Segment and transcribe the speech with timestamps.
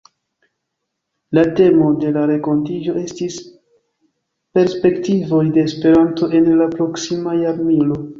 [1.37, 3.37] La temo de la renkontiĝo estis
[4.59, 8.01] “Perspektivoj de Esperanto en la Proksima Jarmilo”.